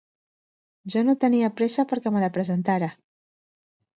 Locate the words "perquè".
1.91-2.13